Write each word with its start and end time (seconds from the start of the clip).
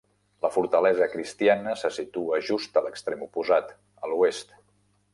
La 0.45 0.49
fortalesa 0.53 1.07
cristiana 1.11 1.75
se 1.83 1.93
situa 1.99 2.41
just 2.49 2.81
a 2.81 2.85
l'extrem 2.87 3.25
oposat, 3.29 3.73
a 4.07 4.15
l'oest. 4.15 4.61